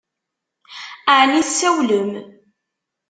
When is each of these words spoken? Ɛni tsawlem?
Ɛni 1.17 1.41
tsawlem? 1.47 2.09